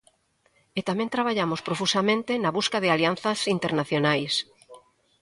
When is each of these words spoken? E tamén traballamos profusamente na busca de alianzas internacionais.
E 0.79 0.81
tamén 0.89 1.13
traballamos 1.15 1.63
profusamente 1.67 2.31
na 2.43 2.51
busca 2.57 2.77
de 2.83 2.89
alianzas 2.95 3.39
internacionais. 3.55 4.33